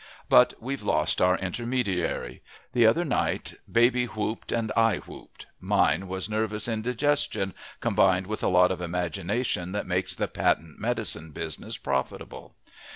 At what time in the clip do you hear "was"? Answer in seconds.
6.07-6.27